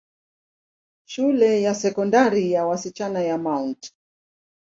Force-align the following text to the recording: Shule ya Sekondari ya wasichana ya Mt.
Shule 1.07 1.61
ya 1.61 1.75
Sekondari 1.75 2.51
ya 2.51 2.65
wasichana 2.65 3.21
ya 3.21 3.37
Mt. 3.37 3.93